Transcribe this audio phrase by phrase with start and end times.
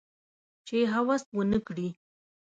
[0.67, 1.87] چې هوس ونه کړي